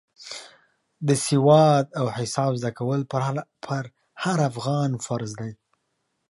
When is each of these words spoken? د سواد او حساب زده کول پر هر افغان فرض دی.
د 1.07 1.09
سواد 1.27 1.85
او 1.99 2.05
حساب 2.17 2.51
زده 2.61 2.71
کول 2.79 2.99
پر 3.71 3.83
هر 4.23 4.37
افغان 4.49 4.91
فرض 5.05 5.31
دی. 5.39 5.51